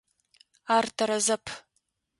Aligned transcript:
Ар 0.75 0.85
тэрэзэп. 0.97 1.45